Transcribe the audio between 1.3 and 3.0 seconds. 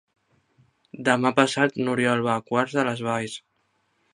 passat n'Oriol va a Quart de